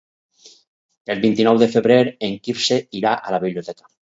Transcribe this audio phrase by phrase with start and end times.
[1.13, 1.99] El vint-i-nou de febrer
[2.29, 3.91] en Quirze irà a la biblioteca.